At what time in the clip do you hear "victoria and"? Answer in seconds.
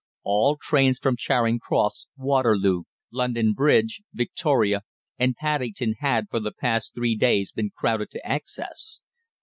4.15-5.35